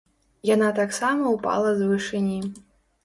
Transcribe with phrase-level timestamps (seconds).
[0.49, 2.41] Яна таксама ўпала з вышыні.